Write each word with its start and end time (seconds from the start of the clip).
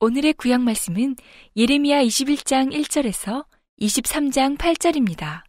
오늘의 0.00 0.32
구약 0.32 0.62
말씀은 0.62 1.14
예레미야 1.56 2.02
21장 2.02 2.74
1절에서 2.74 3.46
23장 3.80 4.58
8절입니다. 4.58 5.44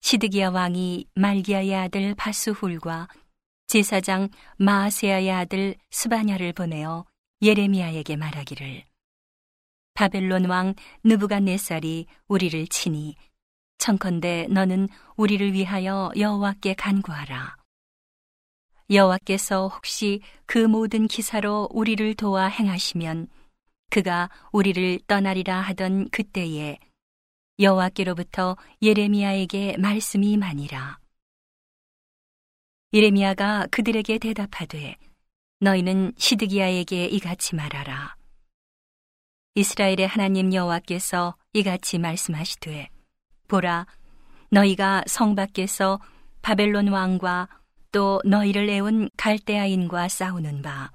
시드기야 0.00 0.48
왕이 0.48 1.08
말기야의 1.14 1.74
아들 1.74 2.14
바수훌과 2.14 3.08
제사장 3.66 4.30
마아세야의 4.56 5.30
아들 5.30 5.74
스바냐를 5.90 6.54
보내어 6.54 7.04
예레미야에게 7.42 8.16
말하기를 8.16 8.91
바벨론 9.94 10.46
왕 10.46 10.74
느부갓네살이 11.04 12.06
우리를 12.28 12.66
치니 12.68 13.16
청컨대 13.78 14.46
너는 14.48 14.88
우리를 15.16 15.52
위하여 15.52 16.10
여호와께 16.16 16.74
간구하라. 16.74 17.56
여호와께서 18.90 19.68
혹시 19.68 20.20
그 20.46 20.58
모든 20.58 21.08
기사로 21.08 21.68
우리를 21.72 22.14
도와 22.14 22.46
행하시면 22.46 23.28
그가 23.90 24.30
우리를 24.52 25.00
떠나리라 25.06 25.60
하던 25.60 26.10
그때에 26.10 26.78
여호와께로부터 27.58 28.56
예레미야에게 28.80 29.76
말씀이 29.78 30.36
많이라. 30.36 30.98
예레미야가 32.92 33.68
그들에게 33.70 34.18
대답하되 34.18 34.96
너희는 35.60 36.12
시드기야에게 36.16 37.06
이같이 37.06 37.54
말하라 37.54 38.21
이스라엘의 39.54 40.06
하나님 40.06 40.54
여호와께서 40.54 41.36
이같이 41.52 41.98
말씀하시되 41.98 42.88
보라 43.48 43.86
너희가 44.50 45.04
성 45.06 45.34
밖에서 45.34 46.00
바벨론 46.40 46.88
왕과 46.88 47.48
또 47.90 48.20
너희를 48.24 48.68
애운 48.70 49.10
갈대아인과 49.16 50.08
싸우는 50.08 50.62
바 50.62 50.90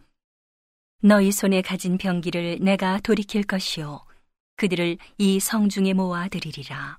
너희 1.02 1.32
손에 1.32 1.62
가진 1.62 1.98
병기를 1.98 2.58
내가 2.62 3.00
돌이킬 3.00 3.44
것이요 3.44 4.04
그들을 4.56 4.98
이 5.20 5.40
성중에 5.40 5.94
모아 5.94 6.28
드리리라. 6.28 6.98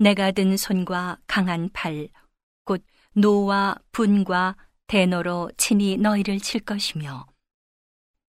내가 0.00 0.32
든 0.32 0.56
손과 0.56 1.18
강한 1.28 1.70
팔 1.72 2.08
곧 2.64 2.84
노와 3.14 3.76
분과 3.92 4.56
대노로 4.88 5.50
친히 5.56 5.96
너희를 5.96 6.40
칠 6.40 6.60
것이며 6.60 7.26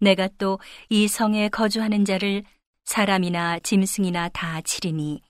내가 0.04 0.28
또 0.38 0.60
이 0.90 1.08
성에 1.08 1.50
거주하는 1.50 2.06
자를 2.06 2.44
사람이나 2.86 3.60
짐승이나 3.60 4.30
다 4.30 4.62
치리니 4.62 5.22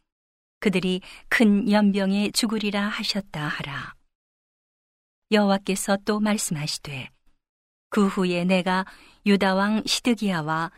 그들이 0.60 1.02
큰 1.30 1.70
연병에 1.70 2.32
죽으리라 2.32 2.88
하셨다 2.88 3.48
하라. 3.48 3.94
여호와께서 5.32 5.98
또 6.06 6.20
말씀하시되 6.20 7.10
그 7.90 8.08
후에 8.08 8.44
내가 8.46 8.86
유다 9.26 9.56
왕 9.56 9.84
시드기야와 9.86 10.72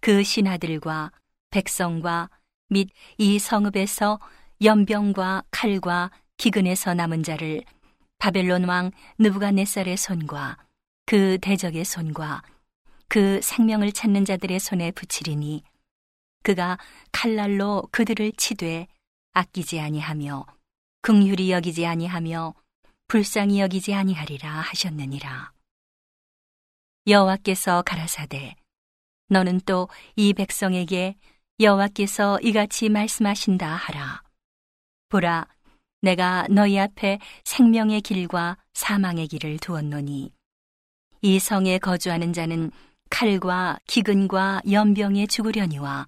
그 0.00 0.22
신하들과 0.22 1.12
백성과 1.50 2.30
및 2.68 2.90
이 3.18 3.38
성읍에서 3.38 4.20
연병과 4.62 5.44
칼과 5.50 6.10
기근에서 6.36 6.94
남은 6.94 7.22
자를 7.22 7.62
바벨론 8.18 8.64
왕 8.64 8.90
느부갓네살의 9.18 9.96
손과 9.96 10.58
그 11.06 11.38
대적의 11.40 11.84
손과 11.84 12.42
그 13.10 13.40
생명을 13.42 13.90
찾는 13.90 14.24
자들의 14.24 14.60
손에 14.60 14.92
붙이리니 14.92 15.64
그가 16.44 16.78
칼날로 17.10 17.82
그들을 17.90 18.30
치되 18.36 18.86
아끼지 19.32 19.80
아니하며 19.80 20.46
긍휼히 21.02 21.50
여기지 21.50 21.86
아니하며 21.86 22.54
불쌍히 23.08 23.58
여기지 23.58 23.94
아니하리라 23.94 24.48
하셨느니라. 24.48 25.52
여호와께서 27.08 27.82
가라사대 27.82 28.54
너는 29.28 29.60
또 29.66 29.88
이 30.14 30.32
백성에게 30.32 31.16
여호와께서 31.58 32.38
이같이 32.42 32.88
말씀하신다 32.90 33.74
하라. 33.74 34.22
보라 35.08 35.48
내가 36.00 36.46
너희 36.48 36.78
앞에 36.78 37.18
생명의 37.42 38.02
길과 38.02 38.56
사망의 38.74 39.26
길을 39.26 39.58
두었노니 39.58 40.30
이 41.22 41.38
성에 41.40 41.78
거주하는 41.78 42.32
자는 42.32 42.70
칼과 43.10 43.78
기근과 43.86 44.62
연병에 44.70 45.26
죽으려니와 45.26 46.06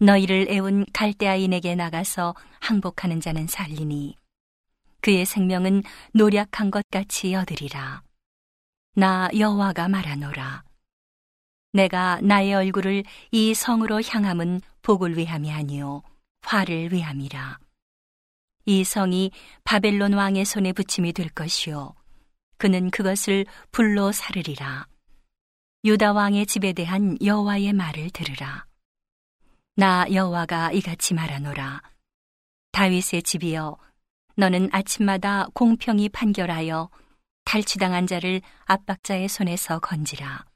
너희를 0.00 0.46
애운 0.48 0.86
갈대아인에게 0.92 1.74
나가서 1.74 2.34
항복하는 2.60 3.20
자는 3.20 3.46
살리니 3.46 4.16
그의 5.00 5.26
생명은 5.26 5.82
노력한 6.14 6.70
것 6.70 6.84
같이 6.90 7.34
얻으리라. 7.34 8.02
나 8.94 9.28
여호와가 9.36 9.88
말하노라. 9.88 10.64
내가 11.72 12.20
나의 12.22 12.54
얼굴을 12.54 13.02
이 13.32 13.52
성으로 13.52 14.00
향함은 14.00 14.60
복을 14.82 15.18
위함이 15.18 15.50
아니요 15.52 16.02
화를 16.42 16.92
위함이라. 16.92 17.58
이 18.66 18.84
성이 18.84 19.30
바벨론 19.64 20.14
왕의 20.14 20.44
손에 20.46 20.72
붙임이 20.72 21.12
될 21.12 21.28
것이요 21.28 21.94
그는 22.56 22.90
그것을 22.90 23.44
불로 23.72 24.12
사르리라. 24.12 24.86
유다 25.84 26.14
왕의 26.14 26.46
집에 26.46 26.72
대한 26.72 27.18
여호와의 27.22 27.74
말을 27.74 28.08
들으라. 28.08 28.64
나 29.76 30.06
여호와가 30.10 30.72
이같이 30.72 31.12
말하노라. 31.12 31.82
다윗의 32.72 33.22
집이여, 33.22 33.76
너는 34.36 34.70
아침마다 34.72 35.46
공평히 35.52 36.08
판결하여 36.08 36.88
탈취당한 37.44 38.06
자를 38.06 38.40
압박자의 38.64 39.28
손에서 39.28 39.78
건지라. 39.78 40.46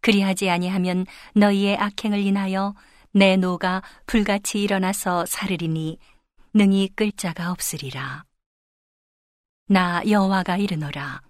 그리하지 0.00 0.50
아니하면 0.50 1.06
너희의 1.36 1.76
악행을 1.76 2.18
인하여 2.18 2.74
내 3.12 3.36
노가 3.36 3.84
불같이 4.06 4.60
일어나서 4.60 5.24
사르리니 5.26 5.98
능히 6.52 6.88
끌 6.96 7.12
자가 7.12 7.52
없으리라. 7.52 8.24
나 9.68 10.02
여호와가 10.04 10.56
이르노라. 10.56 11.22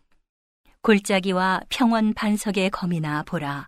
골짜기와 0.86 1.62
평원 1.68 2.14
반석의 2.14 2.70
검이나 2.70 3.24
보라. 3.24 3.66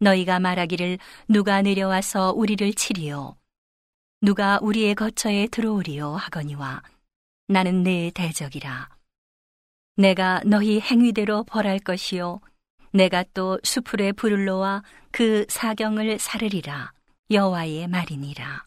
너희가 0.00 0.38
말하기를 0.38 0.98
누가 1.26 1.62
내려와서 1.62 2.32
우리를 2.32 2.70
치리요. 2.74 3.34
누가 4.20 4.58
우리의 4.60 4.94
거처에 4.94 5.46
들어오리요 5.46 6.16
하거니와 6.16 6.82
나는 7.46 7.82
내 7.82 8.10
대적이라. 8.14 8.90
내가 9.96 10.42
너희 10.44 10.80
행위대로 10.80 11.44
벌할 11.44 11.78
것이요. 11.78 12.42
내가 12.92 13.24
또 13.32 13.58
수풀에 13.64 14.12
불을 14.12 14.44
놓아 14.44 14.82
그 15.10 15.46
사경을 15.48 16.18
사르리라. 16.18 16.92
여호와의 17.30 17.88
말이니라. 17.88 18.66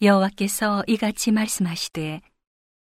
여호와께서 0.00 0.84
이같이 0.86 1.32
말씀하시되 1.32 2.20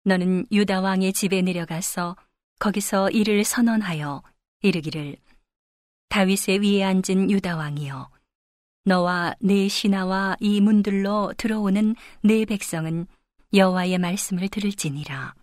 너는 0.05 0.45
유다 0.53 0.83
왕의 0.83 1.15
집에 1.15 1.41
내려가서 1.41 2.17
거기서 2.61 3.11
이를 3.11 3.43
선언하여 3.43 4.23
이르기를 4.61 5.17
다윗의 6.11 6.61
위에 6.61 6.85
앉은 6.85 7.31
유다 7.31 7.57
왕이여 7.57 8.11
너와 8.85 9.35
네 9.41 9.67
신하와 9.67 10.37
이 10.41 10.61
문들로 10.61 11.33
들어오는 11.39 11.97
네 12.23 12.45
백성은 12.45 13.07
여호와의 13.55 13.99
말씀을 13.99 14.49
들을지니라. 14.49 15.35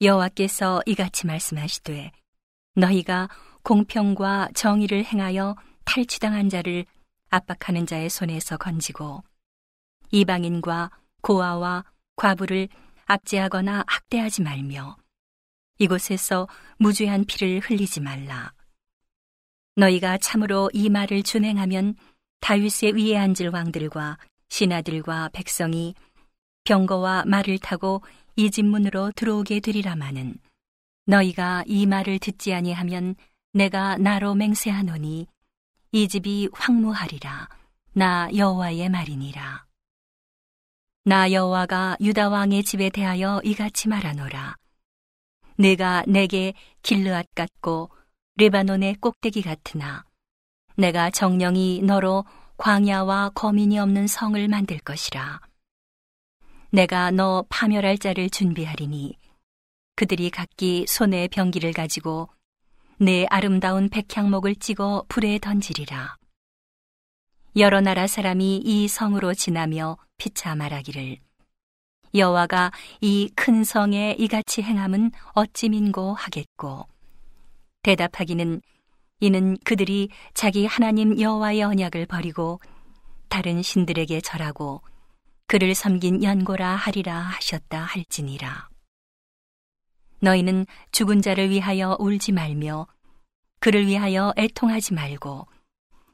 여호와께서 0.00 0.82
이같이 0.86 1.26
말씀하시되 1.26 2.12
너희가 2.76 3.28
공평과 3.62 4.48
정의를 4.54 5.04
행하여 5.04 5.54
탈취당한 5.84 6.48
자를 6.48 6.86
압박하는 7.28 7.84
자의 7.84 8.08
손에서 8.08 8.56
건지고 8.56 9.22
이방인과 10.12 10.90
고아와 11.20 11.84
과부를 12.16 12.68
압제하거나 13.04 13.84
학대하지 13.86 14.42
말며 14.42 14.99
이곳에서 15.80 16.46
무죄한 16.78 17.24
피를 17.24 17.58
흘리지 17.60 18.00
말라. 18.00 18.52
너희가 19.76 20.18
참으로 20.18 20.70
이 20.74 20.90
말을 20.90 21.22
준행하면 21.22 21.96
다윗의 22.40 22.92
위에 22.96 23.16
앉을 23.16 23.48
왕들과 23.52 24.18
신하들과 24.50 25.30
백성이 25.32 25.94
병거와 26.64 27.24
말을 27.26 27.58
타고 27.58 28.02
이 28.36 28.50
집 28.50 28.66
문으로 28.66 29.10
들어오게 29.16 29.60
되리라마는 29.60 30.36
너희가 31.06 31.64
이 31.66 31.86
말을 31.86 32.18
듣지 32.18 32.52
아니하면 32.52 33.14
내가 33.52 33.96
나로 33.96 34.34
맹세하노니 34.34 35.26
이 35.92 36.08
집이 36.08 36.50
황무하리라. 36.52 37.48
나 37.94 38.28
여호와의 38.34 38.88
말이니라. 38.90 39.64
나 41.04 41.32
여호와가 41.32 41.96
유다 42.00 42.28
왕의 42.28 42.64
집에 42.64 42.90
대하여 42.90 43.40
이같이 43.44 43.88
말하노라 43.88 44.56
내가 45.60 46.02
내게 46.08 46.54
길르앗 46.82 47.26
같고 47.34 47.90
레바논의 48.36 48.94
꼭대기 48.94 49.42
같으나 49.42 50.06
내가 50.76 51.10
정령이 51.10 51.82
너로 51.82 52.24
광야와 52.56 53.32
거민이 53.34 53.78
없는 53.78 54.06
성을 54.06 54.48
만들 54.48 54.78
것이라. 54.78 55.40
내가 56.70 57.10
너 57.10 57.44
파멸할 57.50 57.98
자를 57.98 58.30
준비하리니 58.30 59.18
그들이 59.96 60.30
각기 60.30 60.86
손에 60.88 61.28
병기를 61.28 61.74
가지고 61.74 62.30
내 62.98 63.26
아름다운 63.28 63.90
백향목을 63.90 64.54
찍어 64.54 65.04
불에 65.08 65.38
던지리라. 65.38 66.16
여러 67.56 67.82
나라 67.82 68.06
사람이 68.06 68.62
이 68.64 68.88
성으로 68.88 69.34
지나며 69.34 69.98
피차 70.16 70.54
말하기를 70.54 71.18
여호와가 72.14 72.72
이 73.00 73.30
큰 73.36 73.64
성에 73.64 74.16
이같이 74.18 74.62
행함은 74.62 75.12
어찌 75.32 75.68
민고 75.68 76.14
하겠고 76.14 76.86
대답하기는 77.82 78.60
이는 79.20 79.56
그들이 79.64 80.08
자기 80.34 80.66
하나님 80.66 81.20
여호와의 81.20 81.62
언약을 81.62 82.06
버리고 82.06 82.60
다른 83.28 83.62
신들에게 83.62 84.20
절하고 84.22 84.82
그를 85.46 85.74
섬긴 85.74 86.22
연고라 86.22 86.76
하리라 86.76 87.18
하셨다 87.18 87.80
할지니라. 87.80 88.68
너희는 90.20 90.66
죽은 90.92 91.22
자를 91.22 91.50
위하여 91.50 91.96
울지 91.98 92.32
말며 92.32 92.86
그를 93.58 93.86
위하여 93.86 94.32
애통하지 94.36 94.94
말고 94.94 95.46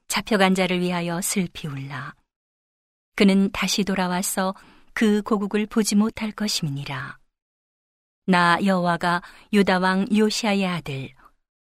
잡혀간 0.08 0.54
자를 0.54 0.80
위하여 0.80 1.20
슬피 1.20 1.68
울라. 1.68 2.14
그는 3.14 3.50
다시 3.52 3.82
돌아와서 3.84 4.54
그 4.96 5.20
고국을 5.20 5.66
보지 5.66 5.94
못할 5.94 6.32
것임이니라. 6.32 7.18
나 8.24 8.58
여호와가 8.64 9.20
유다 9.52 9.78
왕 9.78 10.06
요시아의 10.10 10.66
아들 10.66 11.10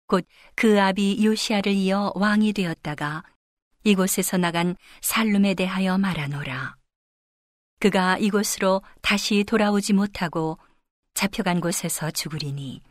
곧 0.06 0.26
그 0.55 0.79
아비 0.79 1.25
요시아를 1.25 1.73
이어 1.73 2.12
왕이 2.17 2.53
되었다가 2.53 3.25
이곳에서 3.82 4.37
나간 4.37 4.76
살룸에 5.00 5.55
대하여 5.55 5.97
말하노라. 5.97 6.76
그가 7.81 8.19
이곳으로 8.19 8.82
다시 9.00 9.43
돌아오지 9.44 9.94
못하고 9.94 10.59
잡혀간 11.15 11.62
곳에서 11.62 12.11
죽으리니 12.11 12.82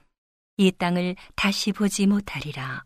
이 0.58 0.72
땅을 0.72 1.16
다시 1.36 1.72
보지 1.72 2.08
못하리라. 2.08 2.86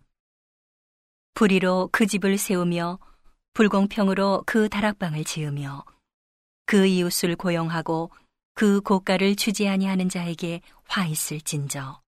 불의로 1.33 1.87
그 1.93 2.07
집을 2.07 2.37
세우며 2.37 2.99
불공평으로 3.53 4.43
그 4.45 4.67
다락방을 4.67 5.23
지으며 5.23 5.85
그 6.67 6.85
이웃을 6.85 7.37
고용하고 7.37 8.11
그 8.53 8.81
고가를 8.81 9.37
주지 9.37 9.69
아니하는 9.69 10.09
자에게 10.09 10.61
화 10.83 11.05
있을진저. 11.05 12.01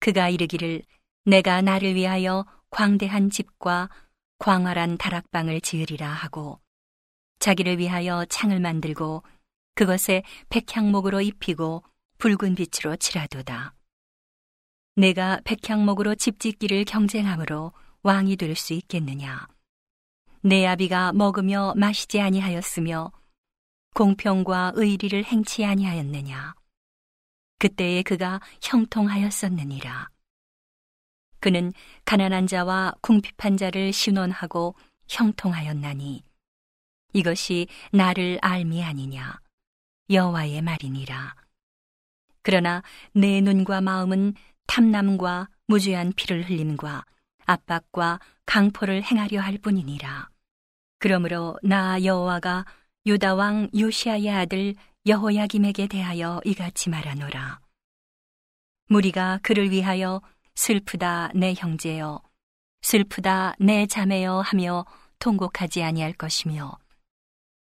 그가 0.00 0.30
이르기를 0.30 0.82
내가 1.26 1.60
나를 1.60 1.94
위하여 1.94 2.46
광대한 2.70 3.28
집과 3.28 3.90
광활한 4.38 4.96
다락방을 4.96 5.60
지으리라 5.60 6.08
하고 6.08 6.60
자기를 7.40 7.78
위하여 7.78 8.24
창을 8.24 8.58
만들고 8.58 9.22
그것에 9.74 10.22
백향목으로 10.48 11.20
입히고 11.20 11.84
붉은 12.16 12.54
빛으로 12.54 12.96
칠하도다. 12.96 13.74
내가 14.96 15.40
백향목으로 15.44 16.14
집 16.14 16.40
짓기를 16.40 16.86
경쟁함으로 16.86 17.72
왕이 18.02 18.36
될 18.36 18.56
수 18.56 18.72
있겠느냐? 18.72 19.46
내 20.40 20.66
아비가 20.66 21.12
먹으며 21.12 21.74
마시지 21.76 22.20
아니하였으며 22.20 23.12
공평과 23.94 24.72
의리를 24.74 25.24
행치 25.24 25.64
아니하였느냐? 25.64 26.54
그때에 27.58 28.02
그가 28.02 28.40
형통하였었느니라. 28.62 30.08
그는 31.40 31.72
가난한 32.04 32.46
자와 32.46 32.94
궁핍한 33.00 33.56
자를 33.56 33.92
신원하고 33.92 34.74
형통하였나니 35.08 36.22
이것이 37.12 37.68
나를 37.92 38.38
알미 38.42 38.82
아니냐 38.84 39.38
여호와의 40.10 40.62
말이니라. 40.62 41.34
그러나 42.42 42.82
내 43.12 43.40
눈과 43.40 43.80
마음은 43.80 44.34
탐남과 44.66 45.48
무죄한 45.66 46.12
피를 46.14 46.48
흘림과 46.48 47.04
압박과 47.46 48.20
강포를 48.46 49.02
행하려 49.02 49.40
할 49.40 49.58
뿐이니라. 49.58 50.28
그러므로 50.98 51.58
나 51.62 52.02
여호와가 52.02 52.64
유다 53.08 53.36
왕 53.36 53.70
요시아의 53.74 54.28
아들 54.28 54.74
여호야김에게 55.06 55.86
대하여 55.86 56.42
이같이 56.44 56.90
말하노라. 56.90 57.58
무리가 58.90 59.40
그를 59.42 59.70
위하여 59.70 60.20
슬프다 60.54 61.30
내 61.34 61.54
형제여 61.56 62.20
슬프다 62.82 63.54
내 63.60 63.86
자매여 63.86 64.40
하며 64.40 64.84
통곡하지 65.20 65.82
아니할 65.82 66.12
것이며 66.12 66.76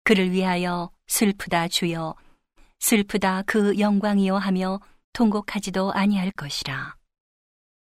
그를 0.04 0.32
위하여 0.34 0.92
슬프다 1.08 1.70
주여 1.70 2.14
슬프다 2.80 3.44
그 3.44 3.80
영광이여 3.80 4.36
하며 4.36 4.82
통곡하지도 5.14 5.94
아니할 5.94 6.32
것이라. 6.32 6.98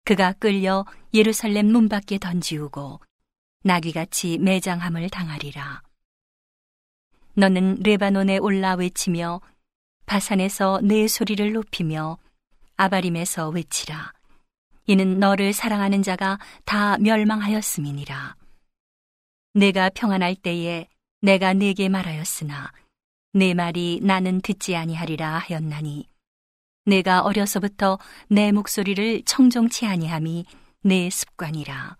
그가 0.04 0.34
끌려 0.34 0.86
예루살렘 1.14 1.68
문 1.68 1.88
밖에 1.88 2.18
던지우고 2.18 3.00
나귀같이 3.64 4.38
매장함을 4.40 5.10
당하리라. 5.10 5.82
너는 7.34 7.78
레바논에 7.82 8.38
올라 8.40 8.74
외치며 8.74 9.42
바산에서 10.06 10.82
내 10.84 11.08
소리를 11.08 11.54
높이며 11.54 12.18
아바림에서 12.76 13.50
외치라. 13.50 14.12
이는 14.88 15.20
너를 15.20 15.54
사랑하는 15.54 16.04
자가 16.04 16.40
다 16.66 16.98
멸망하였음이니라. 16.98 18.36
내가 19.54 19.90
평안할 19.90 20.36
때에 20.36 20.88
내가 21.22 21.54
네게 21.54 21.88
말하였으나 21.90 22.72
내 23.34 23.54
말이 23.54 24.00
나는 24.02 24.42
듣지 24.42 24.76
아니하리라 24.76 25.38
하였나니 25.38 26.10
내가 26.86 27.22
어려서부터 27.22 28.00
내 28.28 28.52
목소리를 28.52 29.24
청종치 29.24 29.86
아니함이 29.86 30.46
내 30.84 31.10
습관이라. 31.10 31.96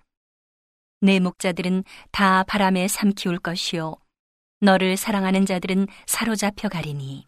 내 1.02 1.20
목자들은 1.20 1.84
다 2.12 2.44
바람에 2.44 2.88
삼키울 2.88 3.40
것이요. 3.40 4.01
너를 4.62 4.96
사랑하는 4.96 5.46
자들은 5.46 5.88
사로잡혀 6.06 6.70
가리니. 6.70 7.26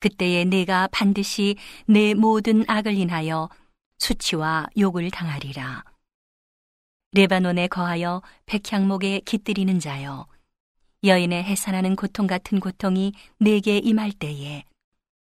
그때에 0.00 0.44
내가 0.44 0.88
반드시 0.90 1.56
내 1.86 2.14
모든 2.14 2.64
악을 2.66 2.94
인하여 2.94 3.50
수치와 3.98 4.66
욕을 4.78 5.10
당하리라. 5.10 5.84
레바논에 7.12 7.68
거하여 7.68 8.22
백향목에 8.46 9.20
깃들이는 9.26 9.78
자여. 9.78 10.26
여인의 11.04 11.44
해산하는 11.44 11.96
고통 11.96 12.26
같은 12.26 12.60
고통이 12.60 13.12
내게 13.38 13.76
임할 13.76 14.12
때에 14.12 14.64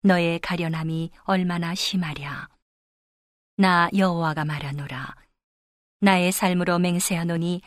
너의 0.02 0.38
가련함이 0.38 1.10
얼마나 1.24 1.74
심하랴. 1.74 2.48
나 3.58 3.88
여호와가 3.94 4.46
말하노라. 4.46 5.14
나의 6.00 6.32
삶으로 6.32 6.78
맹세하노니 6.78 7.60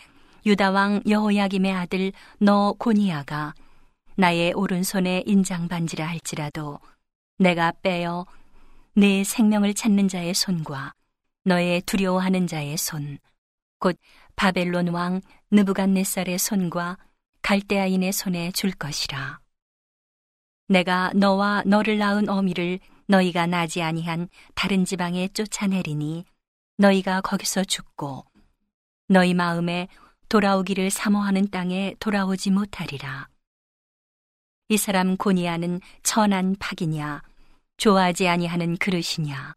유다 0.46 0.72
왕 0.72 1.02
여호야김의 1.08 1.74
아들 1.74 2.12
너 2.40 2.74
고니아가 2.78 3.54
나의 4.16 4.54
오른손에 4.54 5.24
인장 5.26 5.68
반지라 5.68 6.06
할지라도 6.08 6.80
내가 7.38 7.72
빼어 7.82 8.26
내 8.94 9.24
생명을 9.24 9.74
찾는 9.74 10.08
자의 10.08 10.34
손과 10.34 10.94
너의 11.44 11.82
두려워하는 11.82 12.48
자의 12.48 12.76
손, 12.78 13.20
곧 13.80 13.98
바벨론 14.36 14.90
왕 14.90 15.22
느부갓네살의 15.52 16.40
손과 16.40 16.98
갈대아인의 17.42 18.12
손에 18.12 18.52
줄 18.52 18.72
것이라. 18.72 19.40
내가 20.68 21.12
너와 21.16 21.64
너를 21.66 21.98
낳은 21.98 22.28
어미를 22.28 22.80
너희가 23.06 23.46
나지 23.46 23.82
아니한 23.82 24.28
다른 24.56 24.84
지방에 24.84 25.30
쫓아내리니 25.30 26.26
너희가 26.78 27.22
거기서 27.22 27.64
죽고 27.64 28.26
너희 29.08 29.34
마음에 29.34 29.88
돌아오기를 30.30 30.90
사모하는 30.90 31.50
땅에 31.50 31.96
돌아오지 32.00 32.52
못하리라. 32.52 33.30
이 34.70 34.78
사람 34.78 35.16
고니아는 35.16 35.80
천한 36.04 36.56
팍이냐 36.60 37.22
좋아하지 37.78 38.28
아니하는 38.28 38.76
그릇이냐 38.78 39.56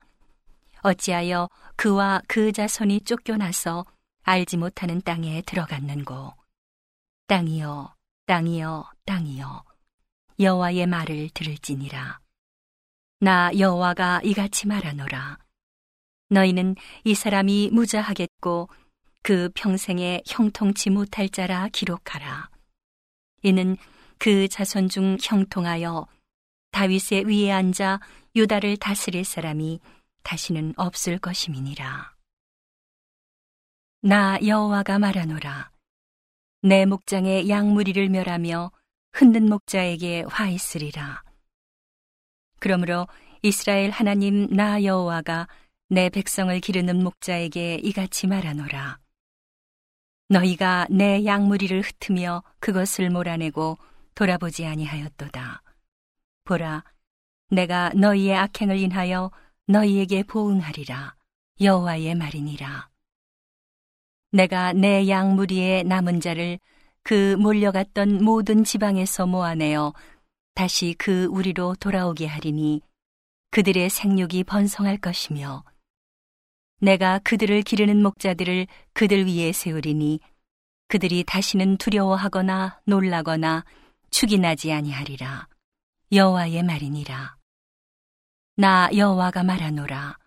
어찌하여 0.83 1.49
그와 1.77 2.23
그 2.29 2.53
자손이 2.53 3.01
쫓겨나서 3.01 3.85
알지 4.23 4.57
못하는 4.57 5.01
땅에 5.01 5.43
들어갔는고 5.43 6.33
땅이여 7.27 7.95
땅이여 8.27 8.91
땅이여 9.05 9.65
여호와의 10.39 10.87
말을 10.87 11.31
들을지니라. 11.35 12.21
나 13.19 13.51
여호와가 13.59 14.21
이같이 14.25 14.67
말하노라. 14.67 15.39
너희는 16.31 16.77
이 17.05 17.15
사람이 17.15 17.71
무자하겠고 17.73 18.69
그 19.23 19.51
평생에 19.55 20.23
형통치 20.27 20.91
못할 20.91 21.29
자라 21.29 21.69
기록하라. 21.69 22.51
이는 23.43 23.77
그 24.19 24.49
자손 24.49 24.89
중 24.89 25.17
형통하여 25.21 26.07
다윗의 26.73 27.27
위에 27.27 27.51
앉아 27.53 28.01
유다를 28.37 28.77
다스릴 28.77 29.25
사람이 29.25 29.81
다시는 30.23 30.75
없을 30.77 31.19
것임이니라. 31.19 32.15
나 34.03 34.39
여호와가 34.45 34.99
말하노라. 34.99 35.71
내 36.63 36.87
목장의 36.87 37.49
양무리를 37.49 38.09
멸하며 38.09 38.71
흔든 39.13 39.49
목자에게 39.49 40.25
화 40.29 40.49
있으리라. 40.49 41.23
그러므로 42.59 43.09
이스라엘 43.43 43.91
하나님 43.91 44.47
나 44.49 44.83
여호와가 44.85 45.49
내 45.89 46.09
백성을 46.09 46.59
기르는 46.61 47.03
목자에게 47.03 47.77
이같이 47.83 48.27
말하노라. 48.27 48.99
너희가 50.31 50.87
내 50.91 51.25
양무리를 51.25 51.83
흩으며 51.83 52.45
그것을 52.61 53.11
몰아내고 53.11 53.79
돌아보지 54.15 54.65
아니하였도다. 54.65 55.63
보라, 56.45 56.85
내가 57.51 57.91
너희의 57.97 58.37
악행을 58.37 58.79
인하여 58.79 59.33
너희에게 59.67 60.23
보응하리라. 60.23 61.17
여호와의 61.61 62.15
말이니라. 62.15 62.89
내가 64.31 64.73
내 64.73 65.09
양무리의 65.09 65.83
남은 65.83 66.21
자를 66.21 66.61
그 67.03 67.35
몰려갔던 67.35 68.23
모든 68.23 68.63
지방에서 68.63 69.27
모아내어 69.27 69.93
다시 70.55 70.95
그 70.97 71.25
우리로 71.25 71.75
돌아오게 71.81 72.27
하리니 72.27 72.83
그들의 73.51 73.91
생육이 73.91 74.45
번성할 74.45 74.99
것이며 74.99 75.65
내가 76.81 77.19
그들을 77.21 77.63
기르는 77.63 78.03
목자들을 78.03 78.67
그들 78.95 79.27
위에 79.27 79.53
세우리니 79.53 80.21
그들이 80.89 81.25
다시는 81.25 81.77
두려워하거나 81.77 82.81
놀라거나 82.85 83.65
축이 84.11 84.39
나지 84.39 84.73
아니하리라. 84.73 85.47
여호와의 86.11 86.63
말이니라. 86.63 87.37
나 88.57 88.89
여호와가 88.95 89.45
말하노라. 89.45 90.19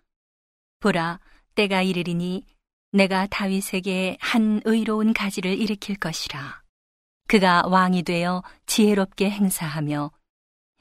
보라 0.80 1.20
때가 1.54 1.82
이르리니 1.82 2.44
내가 2.92 3.26
다윗에게 3.26 4.16
한 4.20 4.60
의로운 4.64 5.12
가지를 5.12 5.58
일으킬 5.58 5.96
것이라. 5.96 6.62
그가 7.26 7.66
왕이 7.66 8.04
되어 8.04 8.42
지혜롭게 8.66 9.30
행사하며 9.30 10.12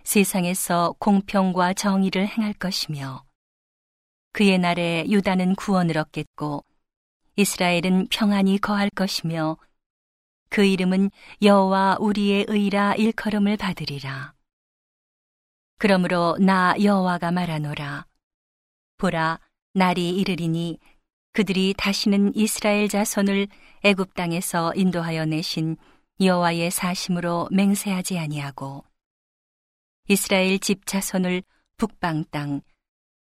세상에서 0.03 0.95
공평과 0.99 1.73
정의를 1.73 2.27
행할 2.27 2.53
것이며 2.53 3.23
그의 4.33 4.57
날에 4.57 5.05
유다는 5.07 5.55
구원을 5.55 5.97
얻겠고 5.97 6.65
이스라엘은 7.35 8.07
평안히 8.09 8.57
거할 8.57 8.89
것이며 8.89 9.57
그 10.49 10.65
이름은 10.65 11.11
여호와 11.41 11.97
우리의 11.99 12.45
의라 12.47 12.95
일컬음을 12.95 13.57
받으리라. 13.57 14.33
그러므로 15.77 16.37
나 16.39 16.75
여호와가 16.81 17.31
말하노라. 17.31 18.05
보라, 18.97 19.39
날이 19.73 20.09
이르리니 20.09 20.79
그들이 21.33 21.73
다시는 21.75 22.35
이스라엘 22.35 22.87
자손을 22.87 23.47
애굽 23.83 24.13
땅에서 24.13 24.73
인도하여 24.75 25.25
내신 25.25 25.77
여호와의 26.21 26.71
사심으로 26.71 27.49
맹세하지 27.51 28.19
아니하고 28.19 28.83
이스라엘 30.07 30.59
집 30.59 30.85
자손을 30.85 31.43
북방 31.77 32.25
땅 32.31 32.61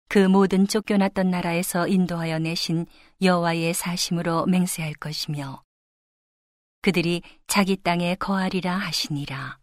그 0.08 0.18
모든 0.18 0.66
쫓겨났던 0.66 1.30
나라에서 1.30 1.88
인도하여 1.88 2.38
내신 2.38 2.86
여호와의 3.20 3.74
사심으로 3.74 4.46
맹세할 4.46 4.94
것이며 4.94 5.62
그들이 6.80 7.22
자기 7.48 7.76
땅에 7.76 8.14
거하리라 8.14 8.76
하시니라. 8.76 9.58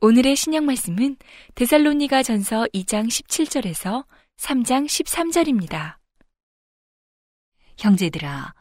오늘의 0.00 0.36
신약 0.36 0.64
말씀은 0.64 1.16
데살로니가 1.54 2.22
전서 2.22 2.66
2장 2.74 3.06
17절에서 3.06 4.04
3장 4.36 4.86
13절입니다. 4.86 5.96
형제들아, 7.78 8.54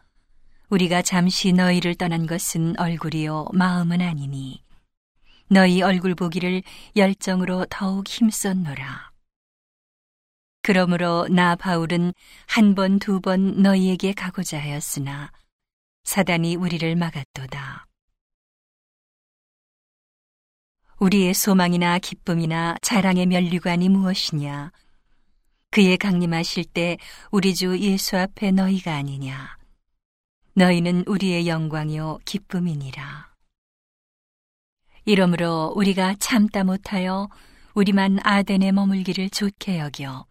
우리가 0.69 1.01
잠시 1.01 1.51
너희를 1.53 1.95
떠난 1.95 2.27
것은 2.27 2.79
얼굴이요 2.79 3.47
마음은 3.53 4.01
아니니 4.01 4.63
너희 5.47 5.81
얼굴 5.81 6.15
보기를 6.15 6.61
열정으로 6.95 7.65
더욱 7.69 8.07
힘썼노라. 8.07 9.14
그러므로 10.65 11.27
나 11.29 11.55
바울은 11.55 12.11
한 12.47 12.73
번, 12.73 12.97
두 12.97 13.19
번 13.19 13.61
너희에게 13.61 14.13
가고자 14.13 14.59
하였으나 14.59 15.31
사단이 16.05 16.55
우리를 16.55 16.95
막았도다. 16.95 17.85
우리의 20.97 21.35
소망이나 21.35 21.99
기쁨이나 21.99 22.77
자랑의 22.81 23.27
면류관이 23.27 23.89
무엇이냐? 23.89 24.71
그의 25.69 25.97
강림하실 25.97 26.65
때 26.65 26.97
우리 27.29 27.53
주 27.53 27.77
예수 27.77 28.17
앞에 28.17 28.49
너희가 28.49 28.95
아니냐? 28.95 29.57
너희는 30.55 31.03
우리의 31.05 31.47
영광이요 31.47 32.21
기쁨이니라. 32.25 33.35
이러므로 35.05 35.73
우리가 35.75 36.15
참다 36.17 36.63
못하여 36.63 37.29
우리만 37.75 38.17
아덴에 38.23 38.71
머물기를 38.71 39.29
좋게 39.29 39.77
여겨 39.77 40.25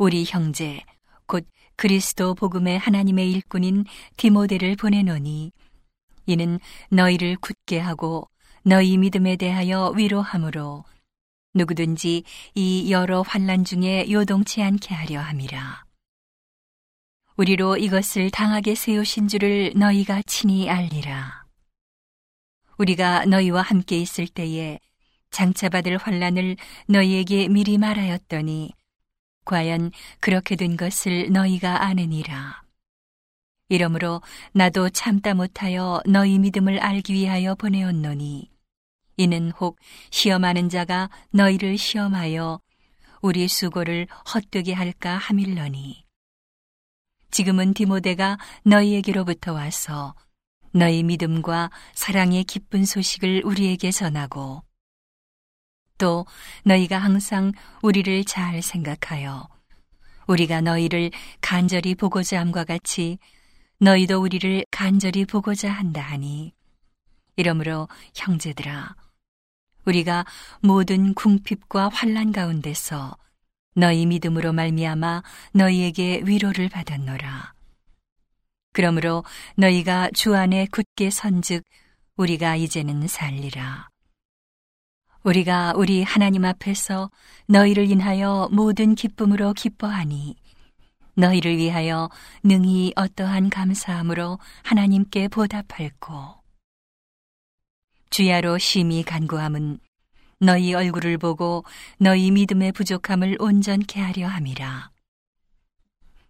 우리 0.00 0.24
형제 0.26 0.80
곧 1.26 1.46
그리스도 1.76 2.34
복음의 2.34 2.78
하나님의 2.78 3.30
일꾼인 3.32 3.84
디모데를 4.16 4.74
보내노니 4.76 5.52
이는 6.24 6.58
너희를 6.88 7.36
굳게 7.36 7.78
하고 7.78 8.26
너희 8.62 8.96
믿음에 8.96 9.36
대하여 9.36 9.92
위로함으로 9.94 10.86
누구든지 11.52 12.22
이 12.54 12.90
여러 12.90 13.20
환란 13.20 13.62
중에 13.66 14.10
요동치 14.10 14.62
않게 14.62 14.94
하려 14.94 15.20
함이라. 15.20 15.84
우리로 17.36 17.76
이것을 17.76 18.30
당하게 18.30 18.74
세우신 18.74 19.28
줄을 19.28 19.74
너희가 19.76 20.22
친히 20.22 20.70
알리라. 20.70 21.44
우리가 22.78 23.26
너희와 23.26 23.60
함께 23.60 23.98
있을 23.98 24.28
때에 24.28 24.78
장차받을 25.30 25.98
환란을 25.98 26.56
너희에게 26.88 27.48
미리 27.48 27.76
말하였더니 27.76 28.72
과연 29.44 29.90
그렇게 30.20 30.56
된 30.56 30.76
것을 30.76 31.30
너희가 31.32 31.82
아느니라. 31.84 32.62
이러므로 33.70 34.20
나도 34.52 34.90
참다 34.90 35.34
못하여 35.34 36.02
너희 36.04 36.40
믿음을 36.40 36.80
알기 36.80 37.14
위하여 37.14 37.54
보내었노니 37.54 38.50
이는 39.16 39.52
혹 39.52 39.78
시험하는 40.10 40.68
자가 40.68 41.08
너희를 41.30 41.78
시험하여 41.78 42.60
우리 43.22 43.46
수고를 43.46 44.08
헛되게 44.34 44.72
할까 44.72 45.16
함일러니 45.16 46.04
지금은 47.30 47.74
디모데가 47.74 48.38
너희에게로부터 48.64 49.52
와서 49.52 50.16
너희 50.72 51.04
믿음과 51.04 51.70
사랑의 51.94 52.42
기쁜 52.44 52.84
소식을 52.84 53.42
우리에게 53.44 53.92
전하고 53.92 54.64
또 56.00 56.24
너희가 56.64 56.98
항상 56.98 57.52
우리를 57.82 58.24
잘 58.24 58.62
생각하여 58.62 59.46
우리가 60.26 60.62
너희를 60.62 61.10
간절히 61.42 61.94
보고자 61.94 62.40
함과 62.40 62.64
같이 62.64 63.18
너희도 63.78 64.20
우리를 64.20 64.64
간절히 64.70 65.26
보고자 65.26 65.70
한다 65.70 66.00
하니 66.00 66.54
이러므로 67.36 67.86
형제들아 68.14 68.96
우리가 69.84 70.24
모든 70.62 71.12
궁핍과 71.12 71.90
환란 71.92 72.32
가운데서 72.32 73.16
너희 73.74 74.06
믿음으로 74.06 74.52
말미암아 74.52 75.22
너희에게 75.52 76.22
위로를 76.24 76.68
받았노라. 76.68 77.54
그러므로 78.72 79.24
너희가 79.56 80.10
주 80.14 80.34
안에 80.34 80.66
굳게 80.70 81.10
선즉 81.10 81.62
우리가 82.16 82.56
이제는 82.56 83.06
살리라. 83.06 83.89
우리가 85.22 85.74
우리 85.76 86.02
하나님 86.02 86.44
앞에서 86.44 87.10
너희를 87.46 87.90
인하여 87.90 88.48
모든 88.52 88.94
기쁨으로 88.94 89.52
기뻐하니 89.52 90.36
너희를 91.14 91.58
위하여 91.58 92.08
능히 92.42 92.92
어떠한 92.96 93.50
감사함으로 93.50 94.38
하나님께 94.62 95.28
보답할고 95.28 96.40
주야로 98.08 98.56
심히 98.58 99.02
간구함은 99.02 99.78
너희 100.38 100.72
얼굴을 100.72 101.18
보고 101.18 101.64
너희 101.98 102.30
믿음의 102.30 102.72
부족함을 102.72 103.36
온전케 103.38 104.00
하려 104.00 104.26
함이라. 104.26 104.90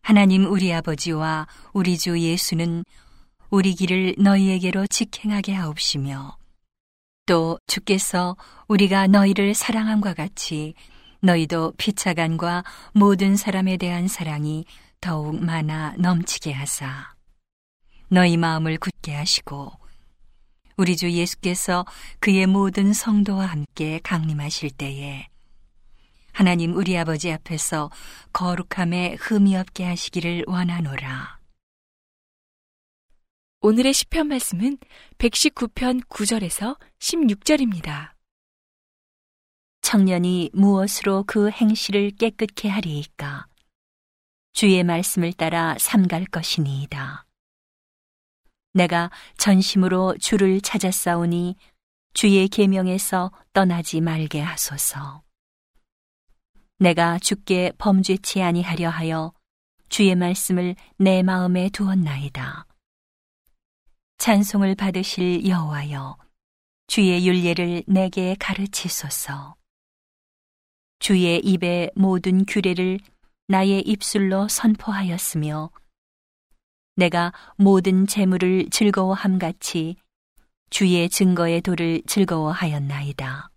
하나님 0.03 0.51
우리 0.51 0.73
아버지와 0.73 1.47
우리 1.73 1.97
주 1.97 2.19
예수는 2.19 2.85
우리 3.51 3.75
길을 3.75 4.17
너희에게로 4.19 4.89
직행하게 4.89 5.55
하옵시며 5.55 6.40
또 7.31 7.61
주께서 7.69 8.37
우리가 8.67 9.07
너희를 9.07 9.55
사랑함과 9.55 10.15
같이 10.15 10.75
너희도 11.21 11.75
피차간과 11.79 12.65
모든 12.93 13.37
사람에 13.37 13.77
대한 13.77 14.09
사랑이 14.09 14.65
더욱 15.01 15.41
많아 15.41 15.95
넘치게 15.97 16.51
하사 16.51 17.15
너희 18.09 18.37
마음을 18.37 18.79
굳게 18.79 19.15
하시고 19.15 19.71
우리 20.77 20.97
주 20.97 21.09
예수께서 21.09 21.87
그의 22.19 22.49
모든 22.49 22.93
성도와 22.93 23.47
함께 23.47 24.01
강림하실 24.03 24.71
때에 24.73 25.29
하나님 26.33 26.75
우리 26.75 26.99
아버지 26.99 27.31
앞에서 27.31 27.93
거룩함에 28.33 29.19
흠이 29.21 29.57
없게 29.57 29.85
하시기를 29.85 30.47
원하노라. 30.49 31.40
오늘의 33.63 33.93
시편 33.93 34.29
말씀은 34.29 34.79
119편 35.19 36.07
9절에서 36.07 36.79
16절입니다. 36.99 38.13
청년이 39.83 40.49
무엇으로 40.55 41.25
그 41.27 41.51
행실을 41.51 42.13
깨끗게 42.13 42.71
하리이까? 42.71 43.49
주의 44.55 44.83
말씀을 44.83 45.35
따라 45.35 45.77
삼갈 45.79 46.25
것이니이다. 46.25 47.27
내가 48.73 49.11
전심으로 49.37 50.17
주를 50.19 50.63
찾았사오니 50.63 51.57
주의 52.15 52.49
계명에서 52.49 53.31
떠나지 53.53 54.01
말게 54.01 54.41
하소서. 54.41 55.23
내가 56.79 57.19
주께 57.19 57.73
범죄치 57.77 58.41
아니하려 58.41 58.89
하여 58.89 59.35
주의 59.91 60.15
말씀을 60.15 60.77
내 60.97 61.23
마음에 61.23 61.69
두었나이다. 61.69 62.70
찬송을 64.21 64.75
받으실 64.75 65.49
여호와여, 65.49 66.19
주의 66.89 67.27
윤례를 67.27 67.85
내게 67.87 68.37
가르치소서. 68.39 69.57
주의 70.99 71.39
입의 71.39 71.91
모든 71.95 72.45
규례를 72.45 73.01
나의 73.49 73.81
입술로 73.81 74.47
선포하였으며, 74.47 75.71
내가 76.97 77.33
모든 77.57 78.07
재물을 78.07 78.69
즐거워함 78.69 79.39
같이 79.39 79.97
주의 80.69 81.09
증거의 81.09 81.63
도를 81.63 82.03
즐거워하였나이다. 82.07 83.51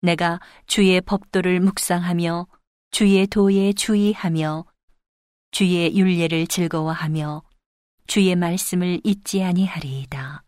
내가 0.00 0.40
주의 0.66 0.98
법도를 1.02 1.60
묵상하며 1.60 2.46
주의 2.90 3.26
도에 3.26 3.74
주의하며 3.74 4.64
주의 5.50 5.94
윤례를 5.94 6.46
즐거워하며 6.46 7.51
주의 8.12 8.36
말씀을 8.36 9.00
잊지 9.04 9.42
아니하리이다. 9.42 10.44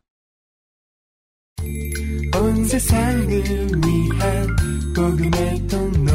온 2.37 2.65
세상을 2.67 3.27
위한 3.27 4.57
복음의 4.95 5.67
통로 5.67 6.13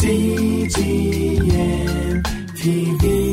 CGM 0.00 1.42
TV 2.54 3.25